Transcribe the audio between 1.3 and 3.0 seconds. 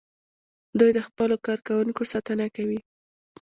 کارکوونکو ساتنه کوي.